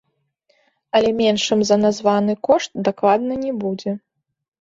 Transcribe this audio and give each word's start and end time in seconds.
Але 0.99 1.09
меншым 1.19 1.59
за 1.69 1.77
названы 1.85 2.33
кошт 2.47 2.71
дакладна 2.87 3.37
не 3.45 3.53
будзе. 3.61 3.91